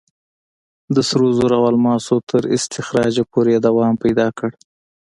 د 0.95 0.97
سرو 1.09 1.27
زرو 1.37 1.55
او 1.59 1.63
الماسو 1.71 2.15
تر 2.29 2.41
استخراجه 2.55 3.23
پورې 3.31 3.49
یې 3.55 3.59
دوام 3.67 3.93
پیدا 4.03 4.27
کړ. 4.37 4.49